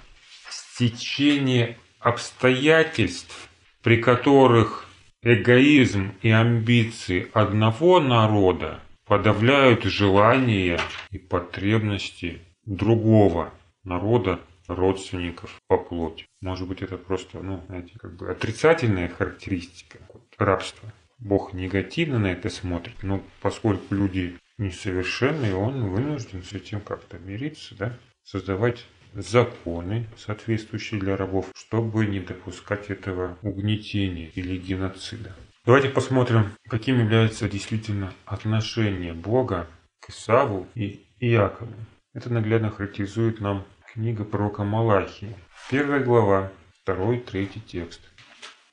стечение 0.48 1.78
обстоятельств, 2.00 3.48
при 3.82 4.00
которых 4.00 4.86
эгоизм 5.22 6.12
и 6.22 6.30
амбиции 6.30 7.28
одного 7.32 8.00
народа 8.00 8.80
подавляют 9.06 9.84
желания 9.84 10.80
и 11.10 11.18
потребности 11.18 12.40
другого 12.64 13.52
народа, 13.84 14.40
родственников 14.66 15.60
по 15.68 15.76
плоти. 15.76 16.26
Может 16.40 16.68
быть, 16.68 16.82
это 16.82 16.96
просто, 16.96 17.40
ну, 17.40 17.62
знаете, 17.66 17.92
как 17.98 18.16
бы 18.16 18.30
отрицательная 18.30 19.08
характеристика 19.08 19.98
рабства. 20.38 20.92
Бог 21.18 21.52
негативно 21.52 22.18
на 22.18 22.28
это 22.28 22.48
смотрит, 22.50 23.02
но 23.02 23.22
поскольку 23.40 23.94
люди 23.94 24.38
несовершенные, 24.58 25.54
он 25.54 25.90
вынужден 25.90 26.42
с 26.42 26.52
этим 26.52 26.80
как-то 26.80 27.18
мириться, 27.18 27.74
да, 27.74 27.98
создавать 28.22 28.86
законы, 29.12 30.06
соответствующие 30.16 31.00
для 31.00 31.16
рабов, 31.16 31.46
чтобы 31.54 32.06
не 32.06 32.20
допускать 32.20 32.90
этого 32.90 33.38
угнетения 33.42 34.30
или 34.34 34.56
геноцида. 34.56 35.34
Давайте 35.64 35.88
посмотрим, 35.88 36.50
каким 36.68 36.98
является 37.00 37.48
действительно 37.48 38.12
отношение 38.26 39.14
Бога 39.14 39.66
к 40.00 40.10
Исаву 40.10 40.66
и 40.74 41.06
Иакову. 41.20 41.72
Это 42.12 42.32
наглядно 42.32 42.70
характеризует 42.70 43.40
нам 43.40 43.64
книга 43.92 44.24
пророка 44.24 44.64
Малахии. 44.64 45.34
Первая 45.70 46.02
глава, 46.02 46.52
второй, 46.82 47.20
третий 47.20 47.60
текст. 47.60 48.00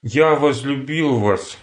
«Я 0.02 0.36
возлюбил 0.36 1.20
вас, 1.20 1.58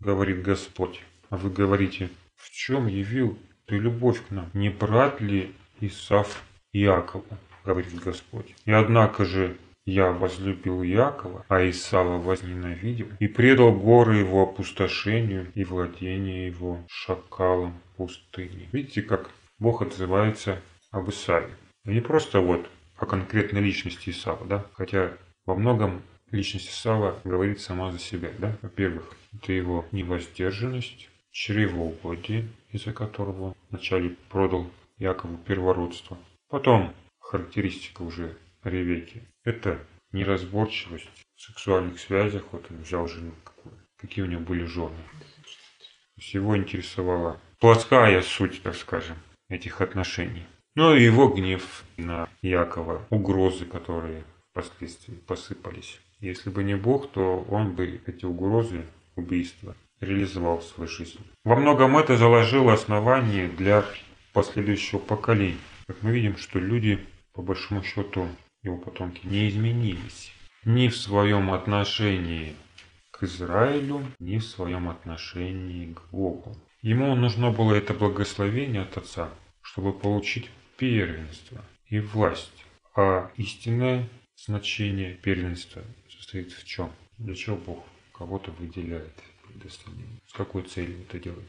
говорит 0.00 0.42
Господь, 0.42 1.00
а 1.30 1.36
вы 1.36 1.50
говорите, 1.50 2.10
в 2.34 2.50
чем 2.50 2.86
явил 2.86 3.38
ты 3.66 3.78
любовь 3.78 4.22
к 4.26 4.30
нам? 4.30 4.50
Не 4.54 4.70
брат 4.70 5.20
ли 5.20 5.54
Исав 5.80 6.42
Иакову, 6.72 7.24
говорит 7.64 7.94
Господь. 8.02 8.54
И 8.64 8.70
однако 8.70 9.24
же 9.24 9.56
я 9.84 10.10
возлюбил 10.10 10.82
Якова, 10.82 11.44
а 11.48 11.68
Исава 11.68 12.18
возненавидел, 12.18 13.06
и 13.20 13.28
предал 13.28 13.72
горы 13.72 14.16
его 14.16 14.42
опустошению 14.42 15.50
и 15.54 15.64
владение 15.64 16.46
его 16.46 16.80
шакалом 16.88 17.74
пустыни. 17.96 18.68
Видите, 18.72 19.02
как 19.02 19.30
Бог 19.58 19.82
отзывается 19.82 20.60
об 20.90 21.08
Исаве. 21.08 21.50
не 21.84 22.00
просто 22.00 22.40
вот 22.40 22.68
о 22.96 23.06
конкретной 23.06 23.60
личности 23.60 24.10
Исава, 24.10 24.44
да, 24.46 24.66
хотя 24.72 25.12
во 25.44 25.54
многом 25.54 26.02
личность 26.30 26.70
Исава 26.70 27.20
говорит 27.24 27.60
сама 27.60 27.92
за 27.92 27.98
себя, 27.98 28.30
да. 28.38 28.56
Во-первых, 28.62 29.14
это 29.32 29.52
его 29.52 29.86
невоздержанность, 29.92 31.08
чревоугодие, 31.36 32.48
из-за 32.70 32.94
которого 32.94 33.54
вначале 33.68 34.16
продал 34.30 34.70
Якову 34.96 35.36
первородство. 35.36 36.16
Потом 36.48 36.94
характеристика 37.20 38.02
уже 38.02 38.38
Ревеки. 38.64 39.22
Это 39.44 39.78
неразборчивость 40.12 41.10
в 41.34 41.40
сексуальных 41.42 42.00
связях. 42.00 42.42
Вот 42.52 42.64
он 42.70 42.78
взял 42.78 43.06
жену 43.06 43.32
какую. 43.44 43.74
Какие 43.98 44.24
у 44.24 44.28
него 44.28 44.40
были 44.40 44.64
жены. 44.64 44.96
То 45.12 46.16
есть 46.16 46.32
его 46.32 46.56
интересовала 46.56 47.38
плоская 47.60 48.22
суть, 48.22 48.62
так 48.62 48.74
скажем, 48.74 49.18
этих 49.50 49.82
отношений. 49.82 50.46
Ну 50.74 50.94
и 50.94 51.04
его 51.04 51.28
гнев 51.28 51.84
на 51.98 52.30
Якова, 52.40 53.06
угрозы, 53.10 53.66
которые 53.66 54.24
впоследствии 54.50 55.14
посыпались. 55.14 56.00
Если 56.20 56.48
бы 56.48 56.64
не 56.64 56.76
Бог, 56.76 57.12
то 57.12 57.46
он 57.50 57.74
бы 57.74 58.00
эти 58.06 58.24
угрозы, 58.24 58.86
убийства 59.16 59.76
реализовал 60.00 60.58
в 60.58 60.64
своей 60.64 60.90
жизни. 60.90 61.20
Во 61.44 61.56
многом 61.56 61.96
это 61.96 62.16
заложило 62.16 62.72
основание 62.72 63.48
для 63.48 63.84
последующего 64.32 64.98
поколения. 64.98 65.58
Как 65.86 66.02
мы 66.02 66.12
видим, 66.12 66.36
что 66.36 66.58
люди, 66.58 66.98
по 67.32 67.42
большому 67.42 67.82
счету, 67.82 68.28
его 68.62 68.76
потомки, 68.78 69.26
не 69.26 69.48
изменились 69.48 70.32
ни 70.64 70.88
в 70.88 70.96
своем 70.96 71.52
отношении 71.52 72.54
к 73.12 73.22
Израилю, 73.22 74.02
ни 74.18 74.38
в 74.38 74.44
своем 74.44 74.88
отношении 74.88 75.92
к 75.92 76.02
Богу. 76.10 76.56
Ему 76.82 77.14
нужно 77.14 77.50
было 77.50 77.74
это 77.74 77.94
благословение 77.94 78.82
от 78.82 78.96
Отца, 78.98 79.30
чтобы 79.62 79.92
получить 79.92 80.50
первенство 80.76 81.64
и 81.88 82.00
власть. 82.00 82.64
А 82.94 83.30
истинное 83.36 84.08
значение 84.36 85.14
первенства 85.14 85.82
состоит 86.10 86.52
в 86.52 86.64
чем? 86.66 86.90
Для 87.18 87.34
чего 87.34 87.56
Бог 87.56 87.84
кого-то 88.12 88.50
выделяет 88.52 89.14
перед 89.56 89.66
остальными? 89.66 90.20
С 90.26 90.32
какой 90.32 90.62
целью 90.62 91.00
это 91.02 91.18
делает? 91.18 91.48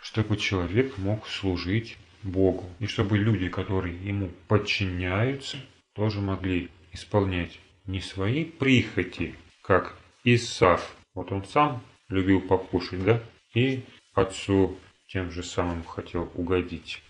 Чтобы 0.00 0.36
человек 0.36 0.98
мог 0.98 1.26
служить 1.26 1.96
Богу. 2.22 2.68
И 2.78 2.86
чтобы 2.86 3.18
люди, 3.18 3.48
которые 3.48 3.96
ему 3.96 4.30
подчиняются, 4.48 5.58
тоже 5.94 6.20
могли 6.20 6.70
исполнять 6.92 7.58
не 7.86 8.00
свои 8.00 8.44
прихоти, 8.44 9.34
как 9.62 9.96
Исав. 10.24 10.96
Вот 11.14 11.32
он 11.32 11.44
сам 11.44 11.82
любил 12.08 12.40
покушать, 12.40 13.04
да? 13.04 13.22
И 13.54 13.84
отцу 14.14 14.78
тем 15.06 15.30
же 15.30 15.42
самым 15.42 15.84
хотел 15.84 16.30
угодить. 16.34 17.02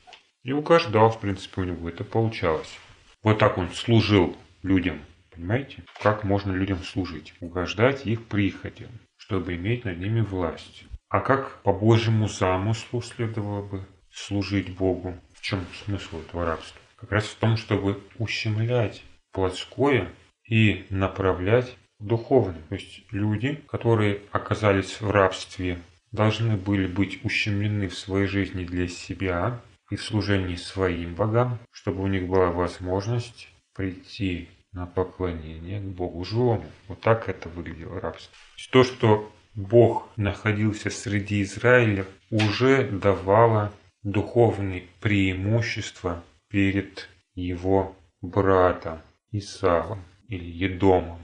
И 0.44 0.52
угождал, 0.52 1.10
в 1.10 1.20
принципе, 1.20 1.62
у 1.62 1.64
него 1.64 1.88
это 1.88 2.04
получалось. 2.04 2.78
Вот 3.22 3.38
так 3.38 3.58
он 3.58 3.70
служил 3.72 4.37
людям. 4.62 5.00
Понимаете? 5.30 5.84
Как 6.02 6.25
можно 6.25 6.52
людям 6.52 6.82
служить? 6.82 7.32
Угождать 7.40 8.06
их 8.06 8.26
прихотям, 8.26 8.90
чтобы 9.28 9.56
иметь 9.56 9.85
над 9.85 9.99
ними 9.99 10.23
власть. 10.23 10.85
А 11.11 11.20
как 11.20 11.61
по 11.62 11.73
Божьему 11.73 12.28
замыслу 12.28 13.02
следовало 13.02 13.62
бы 13.62 13.87
служить 14.11 14.75
Богу? 14.75 15.14
В 15.35 15.42
чем 15.42 15.66
смысл 15.85 16.20
этого 16.20 16.47
рабства? 16.47 16.80
Как 16.97 17.12
раз 17.12 17.26
в 17.26 17.35
том, 17.37 17.58
чтобы 17.58 18.02
ущемлять 18.18 19.02
плотское 19.32 20.08
и 20.49 20.87
направлять 20.88 21.76
духовное. 22.00 22.62
То 22.70 22.76
есть 22.76 23.04
люди, 23.11 23.62
которые 23.68 24.23
оказались 24.32 24.99
в 24.99 25.11
рабстве, 25.11 25.78
должны 26.11 26.56
были 26.56 26.87
быть 26.87 27.23
ущемлены 27.23 27.88
в 27.88 27.99
своей 27.99 28.26
жизни 28.26 28.64
для 28.64 28.88
себя 28.88 29.61
и 29.90 29.97
в 29.97 30.02
служении 30.02 30.56
своим 30.56 31.14
богам, 31.14 31.58
чтобы 31.70 32.02
у 32.02 32.06
них 32.06 32.26
была 32.26 32.50
возможность 32.50 33.50
прийти 33.75 34.49
на 34.78 34.87
поклонение 34.87 35.80
к 35.80 35.85
Богу 35.85 36.25
живому. 36.25 36.64
Вот 36.87 37.00
так 37.00 37.28
это 37.28 37.49
выглядело 37.49 38.00
рабство. 38.00 38.32
То, 38.70 38.85
что 38.85 39.30
Бог 39.54 40.08
находился 40.16 40.88
среди 40.88 41.42
Израиля, 41.42 42.06
уже 42.30 42.88
давало 42.88 43.73
духовные 44.04 44.85
преимущества 45.00 46.23
перед 46.49 47.08
его 47.35 47.97
братом. 48.23 49.00
Исавом 49.30 50.02
или 50.28 50.44
Едомом. 50.44 51.18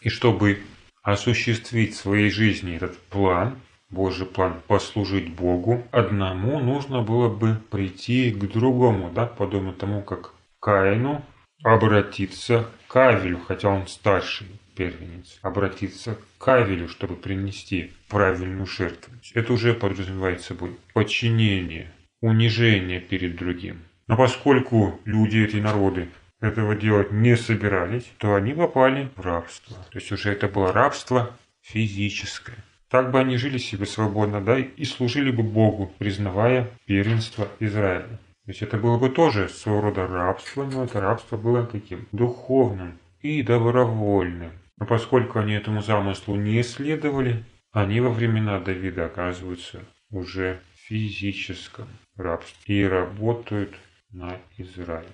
И 0.00 0.08
чтобы 0.08 0.62
осуществить 1.02 1.94
в 1.94 2.00
своей 2.00 2.30
жизни 2.30 2.74
этот 2.74 2.98
план, 2.98 3.56
Божий 3.88 4.26
план 4.26 4.60
послужить 4.66 5.32
Богу, 5.32 5.84
одному 5.92 6.58
нужно 6.58 7.02
было 7.02 7.28
бы 7.28 7.56
прийти 7.70 8.32
к 8.32 8.38
другому, 8.52 9.12
да, 9.14 9.26
подобно 9.26 9.72
тому, 9.72 10.02
как 10.02 10.34
Каину 10.58 11.22
обратиться 11.62 12.68
к 12.88 12.96
Авелю, 12.96 13.40
хотя 13.40 13.68
он 13.68 13.86
старший 13.86 14.46
первенец, 14.76 15.38
обратиться 15.42 16.18
к 16.38 16.48
Авелю, 16.48 16.88
чтобы 16.88 17.16
принести 17.16 17.92
правильную 18.08 18.66
жертву. 18.66 19.14
Это 19.34 19.52
уже 19.52 19.74
подразумевает 19.74 20.42
собой 20.42 20.76
подчинение, 20.92 21.92
унижение 22.20 23.00
перед 23.00 23.36
другим. 23.36 23.78
Но 24.06 24.16
поскольку 24.16 25.00
люди, 25.04 25.38
эти 25.38 25.56
народы, 25.56 26.08
этого 26.40 26.76
делать 26.76 27.10
не 27.12 27.36
собирались, 27.36 28.04
то 28.18 28.34
они 28.34 28.52
попали 28.52 29.08
в 29.16 29.20
рабство. 29.20 29.76
То 29.90 29.98
есть 29.98 30.12
уже 30.12 30.30
это 30.30 30.48
было 30.48 30.72
рабство 30.72 31.36
физическое. 31.62 32.56
Так 32.88 33.10
бы 33.10 33.18
они 33.18 33.36
жили 33.36 33.58
себе 33.58 33.86
свободно, 33.86 34.40
да, 34.40 34.58
и 34.58 34.84
служили 34.84 35.30
бы 35.30 35.42
Богу, 35.42 35.92
признавая 35.98 36.70
первенство 36.84 37.48
Израиля. 37.58 38.20
Есть 38.46 38.62
это 38.62 38.76
было 38.78 38.96
бы 38.96 39.10
тоже 39.10 39.48
своего 39.48 39.80
рода 39.80 40.06
рабство, 40.06 40.64
но 40.64 40.84
это 40.84 41.00
рабство 41.00 41.36
было 41.36 41.66
каким? 41.66 42.06
Духовным 42.12 42.98
и 43.20 43.42
добровольным. 43.42 44.52
Но 44.78 44.86
поскольку 44.86 45.40
они 45.40 45.54
этому 45.54 45.82
замыслу 45.82 46.36
не 46.36 46.62
следовали, 46.62 47.44
они 47.72 48.00
во 48.00 48.10
времена 48.10 48.60
Давида 48.60 49.06
оказываются 49.06 49.84
уже 50.10 50.60
в 50.74 50.88
физическом 50.88 51.88
рабстве 52.14 52.82
и 52.82 52.84
работают 52.84 53.74
на 54.10 54.38
Израиль. 54.58 55.06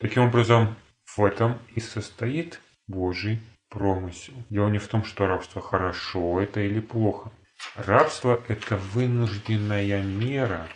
Таким 0.00 0.24
образом, 0.24 0.74
в 1.16 1.24
этом 1.24 1.58
и 1.74 1.80
состоит 1.80 2.60
Божий 2.88 3.38
промысел. 3.68 4.34
Дело 4.48 4.68
не 4.68 4.78
в 4.78 4.88
том, 4.88 5.04
что 5.04 5.26
рабство 5.26 5.62
хорошо 5.62 6.40
это 6.40 6.60
или 6.60 6.80
плохо. 6.80 7.30
Рабство– 7.76 8.42
это 8.48 8.76
вынужденная 8.76 10.02
мера 10.02 10.66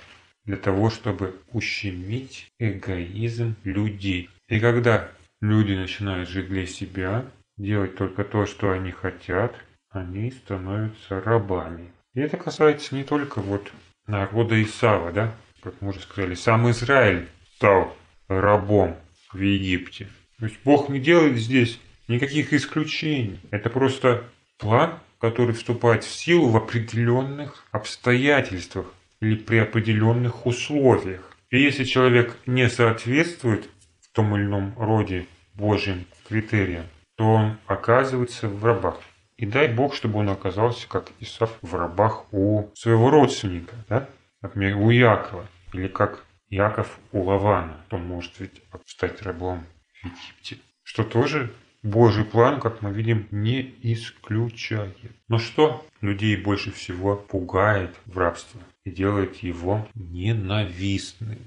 для 0.44 0.56
того, 0.56 0.90
чтобы 0.90 1.34
ущемить 1.52 2.48
эгоизм 2.58 3.56
людей. 3.64 4.30
И 4.48 4.60
когда 4.60 5.10
люди 5.40 5.72
начинают 5.72 6.28
жить 6.28 6.48
для 6.48 6.66
себя, 6.66 7.24
делать 7.56 7.96
только 7.96 8.24
то, 8.24 8.46
что 8.46 8.72
они 8.72 8.90
хотят, 8.90 9.54
они 9.90 10.30
становятся 10.30 11.20
рабами. 11.20 11.90
И 12.14 12.20
это 12.20 12.36
касается 12.36 12.94
не 12.94 13.04
только 13.04 13.40
вот 13.40 13.70
народа 14.06 14.62
Исава, 14.62 15.12
да, 15.12 15.34
как 15.62 15.80
мы 15.80 15.90
уже 15.90 16.00
сказали, 16.00 16.34
сам 16.34 16.70
Израиль 16.70 17.28
стал 17.56 17.96
рабом 18.28 18.96
в 19.32 19.40
Египте. 19.40 20.08
То 20.38 20.46
есть 20.46 20.58
Бог 20.64 20.88
не 20.88 20.98
делает 21.00 21.36
здесь 21.36 21.80
никаких 22.08 22.52
исключений. 22.52 23.40
Это 23.50 23.70
просто 23.70 24.24
план, 24.58 24.98
который 25.18 25.54
вступает 25.54 26.04
в 26.04 26.10
силу 26.10 26.48
в 26.48 26.56
определенных 26.56 27.64
обстоятельствах 27.70 28.92
или 29.24 29.36
при 29.36 29.58
определенных 29.58 30.46
условиях. 30.46 31.30
И 31.50 31.58
если 31.58 31.84
человек 31.84 32.36
не 32.46 32.68
соответствует 32.68 33.68
в 34.02 34.12
том 34.12 34.36
или 34.36 34.44
ином 34.44 34.74
роде 34.76 35.26
Божьим 35.54 36.04
критериям, 36.28 36.84
то 37.16 37.24
он 37.24 37.58
оказывается 37.66 38.48
в 38.48 38.64
рабах. 38.64 39.00
И 39.36 39.46
дай 39.46 39.68
Бог, 39.68 39.94
чтобы 39.94 40.18
он 40.18 40.28
оказался, 40.28 40.88
как 40.88 41.10
Исав, 41.20 41.58
в 41.62 41.74
рабах 41.74 42.32
у 42.32 42.70
своего 42.74 43.10
родственника, 43.10 43.74
да? 43.88 44.08
например, 44.42 44.76
у 44.76 44.90
Якова, 44.90 45.46
или 45.72 45.88
как 45.88 46.24
Яков 46.50 46.98
у 47.12 47.22
Лавана, 47.22 47.84
он 47.90 48.04
может 48.04 48.38
ведь 48.38 48.62
стать 48.86 49.22
рабом 49.22 49.64
в 50.02 50.06
Египте. 50.06 50.58
Что 50.82 51.02
тоже 51.02 51.52
Божий 51.84 52.24
план, 52.24 52.60
как 52.60 52.80
мы 52.80 52.92
видим, 52.92 53.28
не 53.30 53.74
исключает. 53.82 54.96
Но 55.28 55.38
что 55.38 55.86
людей 56.00 56.34
больше 56.34 56.72
всего 56.72 57.14
пугает 57.14 57.94
в 58.06 58.16
рабстве 58.16 58.62
и 58.84 58.90
делает 58.90 59.36
его 59.36 59.86
ненавистным? 59.94 61.38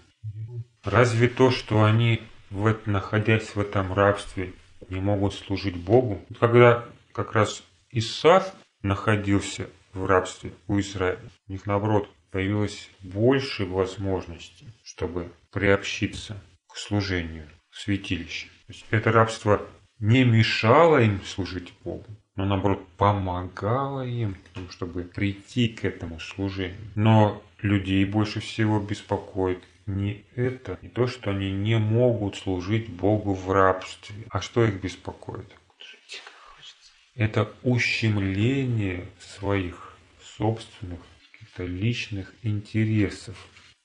Разве 0.83 1.27
то, 1.27 1.49
что 1.49 1.83
они, 1.83 2.21
в, 2.51 2.77
находясь 2.85 3.55
в 3.55 3.59
этом 3.59 3.93
рабстве, 3.93 4.53
не 4.89 4.99
могут 4.99 5.33
служить 5.33 5.75
Богу? 5.75 6.21
Когда 6.39 6.85
как 7.13 7.33
раз 7.33 7.63
Исаф 7.89 8.53
находился 8.83 9.67
в 9.93 10.05
рабстве 10.05 10.51
у 10.67 10.79
Израиля, 10.79 11.31
у 11.47 11.51
них 11.51 11.65
наоборот 11.65 12.11
появилось 12.29 12.91
больше 13.01 13.65
возможностей, 13.65 14.67
чтобы 14.83 15.31
приобщиться 15.51 16.39
к 16.67 16.77
служению 16.77 17.47
в 17.71 17.79
святилище. 17.79 18.49
То 18.67 18.73
есть 18.73 18.85
это 18.91 19.11
рабство 19.11 19.61
не 19.99 20.23
мешало 20.23 21.01
им 21.01 21.23
служить 21.23 21.73
Богу, 21.83 22.05
но 22.35 22.45
наоборот 22.45 22.87
помогало 22.97 24.05
им, 24.05 24.37
чтобы 24.69 25.03
прийти 25.03 25.67
к 25.67 25.85
этому 25.85 26.19
служению. 26.19 26.77
Но 26.95 27.41
людей 27.61 28.05
больше 28.05 28.39
всего 28.39 28.79
беспокоит 28.79 29.63
не 29.85 30.23
это, 30.35 30.77
не 30.81 30.89
то, 30.89 31.07
что 31.07 31.31
они 31.31 31.51
не 31.51 31.77
могут 31.79 32.35
служить 32.35 32.89
Богу 32.89 33.33
в 33.33 33.51
рабстве. 33.51 34.25
А 34.29 34.41
что 34.41 34.65
их 34.65 34.81
беспокоит? 34.81 35.51
Это 37.15 37.51
ущемление 37.63 39.05
своих 39.19 39.97
собственных 40.37 40.99
каких-то 41.31 41.65
личных 41.65 42.33
интересов. 42.43 43.35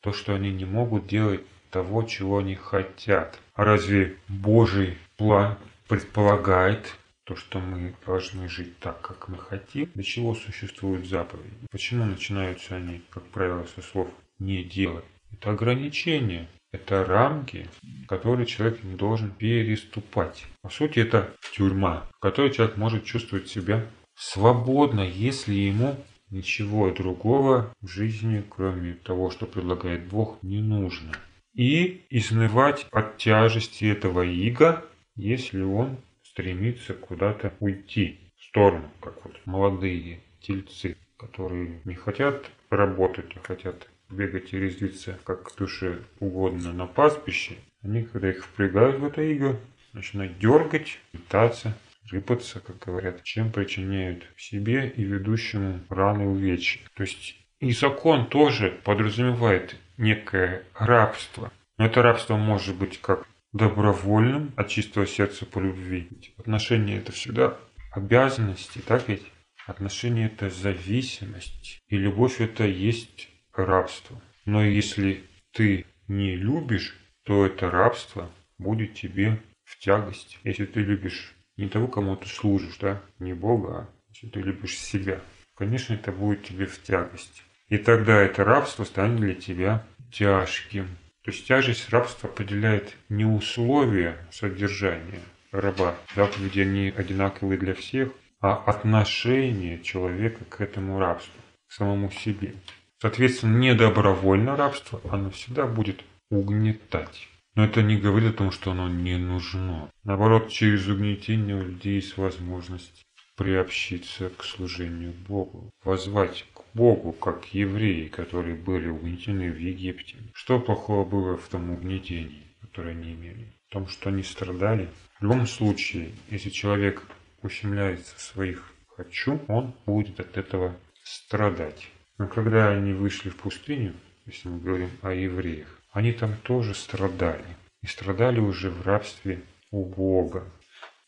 То, 0.03 0.12
что 0.12 0.35
они 0.35 0.53
не 0.53 0.66
могут 0.66 1.07
делать 1.07 1.40
того, 1.70 2.03
чего 2.03 2.38
они 2.38 2.55
хотят. 2.57 3.38
А 3.55 3.64
разве 3.64 4.16
Божий 4.29 4.98
план 5.16 5.57
предполагает 5.88 6.96
то, 7.24 7.36
что 7.36 7.60
мы 7.60 7.94
должны 8.04 8.48
жить 8.48 8.78
так, 8.78 9.00
как 9.00 9.28
мы 9.28 9.38
хотим? 9.38 9.90
Для 9.94 10.02
чего 10.02 10.34
существуют 10.34 11.06
заповеди? 11.06 11.54
Почему 11.70 12.04
начинаются 12.04 12.76
они, 12.76 13.02
как 13.10 13.24
правило, 13.24 13.66
со 13.74 13.82
слов 13.82 14.08
«не 14.38 14.64
делать»? 14.64 15.04
Это 15.32 15.50
ограничение. 15.50 16.48
Это 16.72 17.04
рамки, 17.04 17.68
которые 18.08 18.46
человек 18.46 18.82
не 18.82 18.96
должен 18.96 19.30
переступать. 19.30 20.46
По 20.62 20.70
сути, 20.70 21.00
это 21.00 21.30
тюрьма, 21.54 22.06
в 22.16 22.20
которой 22.20 22.50
человек 22.50 22.78
может 22.78 23.04
чувствовать 23.04 23.48
себя 23.48 23.84
свободно, 24.14 25.02
если 25.02 25.52
ему 25.52 25.96
ничего 26.30 26.90
другого 26.90 27.74
в 27.82 27.88
жизни, 27.88 28.42
кроме 28.48 28.94
того, 28.94 29.30
что 29.30 29.46
предлагает 29.46 30.06
Бог, 30.06 30.38
не 30.42 30.60
нужно. 30.60 31.12
И 31.54 32.06
изнывать 32.08 32.86
от 32.90 33.18
тяжести 33.18 33.84
этого 33.84 34.22
иго, 34.22 34.82
если 35.16 35.62
он 35.62 35.98
стремится 36.22 36.94
куда-то 36.94 37.53
уйти 37.61 38.18
в 38.37 38.44
сторону, 38.44 38.90
как 39.01 39.25
вот 39.25 39.38
молодые 39.44 40.20
тельцы, 40.40 40.96
которые 41.16 41.81
не 41.85 41.94
хотят 41.94 42.51
работать, 42.70 43.37
а 43.37 43.40
хотят 43.40 43.88
бегать 44.11 44.53
и 44.53 44.59
резвиться 44.59 45.18
как 45.25 45.53
душе 45.57 46.03
угодно 46.20 46.72
на 46.72 46.87
пастбище, 46.87 47.57
они, 47.83 48.05
когда 48.05 48.31
их 48.31 48.44
впрягают 48.44 49.01
в 49.01 49.05
это 49.05 49.22
иго, 49.22 49.59
начинают 49.92 50.38
дергать, 50.38 50.98
питаться, 51.12 51.77
рыпаться, 52.11 52.61
как 52.61 52.79
говорят, 52.79 53.22
чем 53.22 53.51
причиняют 53.51 54.25
себе 54.37 54.88
и 54.88 55.03
ведущему 55.03 55.81
раны 55.88 56.27
увечья. 56.27 56.81
То 56.94 57.03
есть 57.03 57.37
и 57.61 57.72
закон 57.72 58.27
тоже 58.27 58.81
подразумевает 58.85 59.77
некое 59.96 60.64
рабство. 60.75 61.53
Но 61.79 61.87
это 61.87 62.03
рабство 62.03 62.37
может 62.37 62.77
быть 62.77 63.01
как 63.01 63.27
добровольным, 63.52 64.52
от 64.56 64.68
чистого 64.68 65.06
сердца 65.06 65.46
по 65.46 65.58
любви. 65.58 66.08
Отношения 66.36 66.96
это 66.96 67.12
всегда 67.12 67.56
обязанности, 67.90 68.78
так 68.78 69.08
ведь? 69.08 69.22
Отношения 69.66 70.26
это 70.26 70.50
зависимость. 70.50 71.80
И 71.88 71.96
любовь 71.96 72.40
это 72.40 72.64
есть 72.64 73.28
рабство. 73.52 74.20
Но 74.44 74.64
если 74.64 75.24
ты 75.52 75.86
не 76.08 76.34
любишь, 76.34 76.96
то 77.24 77.46
это 77.46 77.70
рабство 77.70 78.30
будет 78.58 78.94
тебе 78.94 79.40
в 79.64 79.78
тягость. 79.78 80.38
Если 80.42 80.66
ты 80.66 80.80
любишь 80.80 81.34
не 81.56 81.68
того, 81.68 81.86
кому 81.86 82.16
ты 82.16 82.28
служишь, 82.28 82.76
да, 82.78 83.02
не 83.18 83.34
Бога, 83.34 83.68
а 83.68 83.88
если 84.08 84.28
ты 84.28 84.40
любишь 84.40 84.78
себя, 84.78 85.20
конечно, 85.54 85.94
это 85.94 86.10
будет 86.10 86.44
тебе 86.44 86.66
в 86.66 86.82
тягость. 86.82 87.44
И 87.68 87.78
тогда 87.78 88.20
это 88.20 88.44
рабство 88.44 88.84
станет 88.84 89.20
для 89.20 89.34
тебя 89.34 89.86
тяжким. 90.10 90.88
То 91.24 91.30
есть 91.30 91.46
тяжесть 91.46 91.90
рабства 91.90 92.28
определяет 92.28 92.96
не 93.08 93.24
условия 93.24 94.16
содержания 94.30 95.20
раба, 95.52 95.94
заповеди 96.16 96.61
они 96.61 96.92
одинаковые 96.96 97.58
для 97.58 97.74
всех, 97.74 98.11
а 98.40 98.54
отношение 98.56 99.80
человека 99.82 100.44
к 100.44 100.61
этому 100.61 100.98
рабству, 100.98 101.40
к 101.68 101.72
самому 101.72 102.11
себе. 102.11 102.54
Соответственно, 103.00 103.56
не 103.58 103.74
добровольное 103.74 104.56
рабство, 104.56 105.00
оно 105.11 105.30
всегда 105.30 105.66
будет 105.66 106.02
угнетать. 106.30 107.28
Но 107.54 107.64
это 107.64 107.82
не 107.82 107.98
говорит 107.98 108.35
о 108.35 108.38
том, 108.38 108.50
что 108.50 108.72
оно 108.72 108.88
не 108.88 109.16
нужно. 109.16 109.90
Наоборот, 110.04 110.48
через 110.48 110.88
угнетение 110.88 111.54
у 111.54 111.62
людей 111.62 111.96
есть 111.96 112.16
возможность 112.16 113.04
приобщиться 113.36 114.30
к 114.30 114.44
служению 114.44 115.12
Богу, 115.28 115.70
возвать 115.84 116.44
к 116.54 116.62
Богу, 116.74 117.12
как 117.12 117.46
евреи, 117.54 118.08
которые 118.08 118.54
были 118.54 118.88
угнетены 118.88 119.50
в 119.50 119.58
Египте. 119.58 120.16
Что 120.34 120.58
плохого 120.58 121.04
было 121.04 121.36
в 121.36 121.48
том 121.48 121.70
угнетении, 121.70 122.46
которое 122.60 122.90
они 122.90 123.12
имели? 123.12 123.52
В 123.68 123.72
том, 123.72 123.88
что 123.88 124.10
они 124.10 124.22
страдали. 124.22 124.88
В 125.18 125.22
любом 125.22 125.46
случае, 125.46 126.12
если 126.30 126.50
человек 126.50 127.02
ущемляется 127.42 128.16
в 128.16 128.20
своих 128.20 128.72
«хочу», 128.88 129.40
он 129.48 129.74
будет 129.86 130.20
от 130.20 130.36
этого 130.36 130.76
страдать. 131.02 131.88
Но 132.18 132.28
когда 132.28 132.70
они 132.70 132.92
вышли 132.92 133.30
в 133.30 133.36
пустыню, 133.36 133.94
если 134.26 134.48
мы 134.48 134.60
говорим 134.60 134.90
о 135.00 135.12
евреях, 135.12 135.80
они 135.90 136.12
там 136.12 136.36
тоже 136.42 136.74
страдали. 136.74 137.44
И 137.82 137.86
страдали 137.86 138.38
уже 138.38 138.70
в 138.70 138.82
рабстве 138.86 139.42
у 139.70 139.84
Бога. 139.84 140.44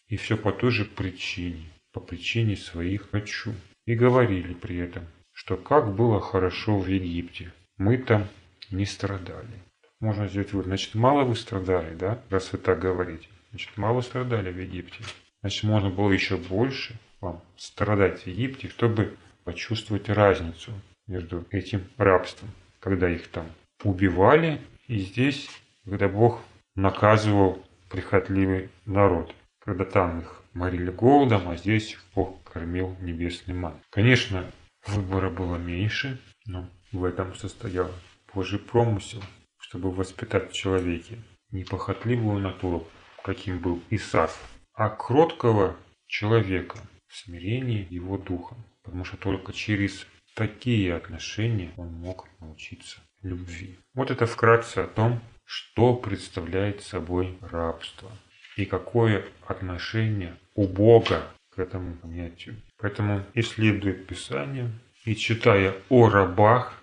И 0.08 0.16
все 0.16 0.37
по 0.37 0.52
той 0.52 0.70
же 0.70 0.84
причине, 0.84 1.70
по 1.94 2.00
причине 2.00 2.57
своих 2.57 3.09
«хочу». 3.11 3.54
И 3.87 3.94
говорили 3.94 4.54
при 4.54 4.78
этом, 4.78 5.04
что 5.33 5.57
как 5.57 5.94
было 5.94 6.20
хорошо 6.20 6.78
в 6.78 6.87
Египте, 6.87 7.52
мы 7.76 7.98
там 7.98 8.28
не 8.70 8.85
страдали. 8.85 9.62
Можно 10.00 10.26
сделать 10.26 10.52
вывод, 10.52 10.66
значит, 10.66 10.94
мало 10.94 11.24
вы 11.24 11.37
страдали, 11.37 11.94
да, 11.94 12.20
раз 12.30 12.52
вы 12.52 12.59
так 12.59 12.80
говорите. 12.80 13.28
Значит, 13.50 13.76
мало 13.76 14.00
страдали 14.00 14.50
в 14.50 14.59
Египте. 14.59 15.04
Значит, 15.40 15.64
можно 15.64 15.90
было 15.90 16.11
еще 16.11 16.37
больше 16.37 16.98
вам 17.20 17.42
страдать 17.57 18.22
в 18.22 18.26
Египте, 18.26 18.68
чтобы 18.68 19.16
почувствовать 19.44 20.09
разницу 20.09 20.72
между 21.07 21.44
этим 21.50 21.85
рабством, 21.98 22.50
когда 22.80 23.09
их 23.09 23.28
там 23.28 23.46
убивали, 23.83 24.61
и 24.88 24.98
здесь, 24.98 25.48
когда 25.85 26.09
Бог 26.09 26.40
наказывал 26.74 27.62
прихотливый 27.90 28.70
народ, 28.87 29.35
когда 29.61 29.85
там 29.85 30.20
их 30.20 30.43
морили 30.55 30.90
голодом, 30.90 31.49
а 31.49 31.57
здесь 31.57 31.99
Бог 32.14 32.43
кормил 32.45 32.97
небесный 33.01 33.55
ман. 33.55 33.81
Конечно, 33.90 34.51
выбора 34.87 35.31
было 35.31 35.57
меньше, 35.57 36.21
но 36.47 36.69
в 36.93 37.05
этом 37.05 37.35
состоял 37.35 37.90
Божий 38.33 38.59
промысел, 38.59 39.23
чтобы 39.59 39.90
воспитать 39.90 40.51
в 40.51 40.55
человеке 40.55 41.19
непохотливую 41.51 42.40
натуру, 42.40 42.87
каким 43.23 43.59
был 43.59 43.83
Исаф, 43.90 44.38
а 44.75 44.88
кроткого 44.90 45.77
человека 46.07 46.79
в 47.09 47.17
смирении 47.17 47.87
его 47.90 48.19
духом. 48.19 48.64
Потому 48.83 49.05
что 49.05 49.17
только 49.17 49.53
через 49.53 50.07
такие 50.35 50.95
отношения 50.95 51.73
он 51.77 51.88
мог 51.93 52.29
научиться 52.40 53.01
любви. 53.23 53.79
Вот 53.95 54.11
это 54.11 54.27
вкратце 54.27 54.79
о 54.79 54.87
том, 54.87 55.21
что 55.45 55.95
представляет 55.95 56.83
собой 56.83 57.38
рабство 57.40 58.11
и 58.57 58.64
какое 58.64 59.25
отношение 59.47 60.37
у 60.55 60.67
Бога 60.67 61.23
к 61.51 61.59
этому 61.59 61.97
понятию. 61.97 62.57
Поэтому 62.79 63.25
исследуя 63.35 63.93
Писание 63.93 64.71
и 65.05 65.14
читая 65.14 65.75
о 65.88 66.09
рабах, 66.09 66.81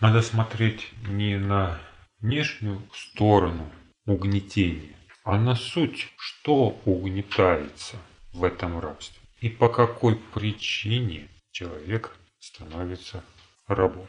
надо 0.00 0.22
смотреть 0.22 0.88
не 1.08 1.36
на 1.36 1.78
внешнюю 2.20 2.82
сторону 2.94 3.70
угнетения, 4.06 4.94
а 5.24 5.38
на 5.38 5.54
суть, 5.54 6.12
что 6.18 6.80
угнетается 6.84 7.96
в 8.32 8.44
этом 8.44 8.78
рабстве 8.78 9.20
и 9.40 9.48
по 9.48 9.68
какой 9.68 10.16
причине 10.16 11.28
человек 11.50 12.16
становится 12.38 13.24
рабом. 13.66 14.06